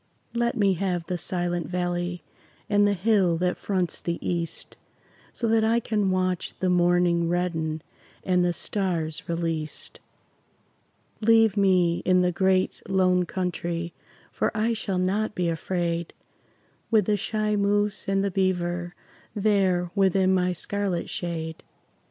Let 0.33 0.57
me 0.57 0.73
have 0.73 1.05
the 1.05 1.15
Silent 1.19 1.67
Valley 1.67 2.23
And 2.67 2.87
the 2.87 2.95
hill 2.95 3.37
that 3.37 3.55
fronts 3.55 4.01
the 4.01 4.17
east, 4.27 4.75
So 5.31 5.47
that 5.49 5.63
I 5.63 5.79
can 5.79 6.09
watch 6.09 6.55
the 6.59 6.71
morning 6.71 7.29
Redden 7.29 7.83
and 8.23 8.43
the 8.43 8.51
stars 8.51 9.29
released. 9.29 9.99
Leave 11.21 11.55
me 11.55 11.99
in 12.03 12.21
the 12.23 12.31
Great 12.31 12.81
Lone 12.89 13.27
Country, 13.27 13.93
For 14.31 14.49
I 14.57 14.73
shall 14.73 14.97
not 14.97 15.35
be 15.35 15.49
afraid 15.49 16.15
With 16.89 17.05
the 17.05 17.15
shy 17.15 17.55
moose 17.55 18.07
and 18.07 18.23
the 18.23 18.31
beaver 18.31 18.95
There 19.35 19.91
within 19.93 20.33
my 20.33 20.51
scarlet 20.51 21.11
shade. 21.11 21.61